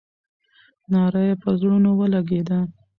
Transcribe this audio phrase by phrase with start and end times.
[0.91, 2.59] ناره یې پر زړونو ولګېده.